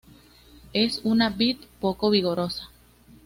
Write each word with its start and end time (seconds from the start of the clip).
Es 0.73 1.01
una 1.03 1.29
vid 1.29 1.57
poco 1.79 2.09
vigorosa. 2.09 2.71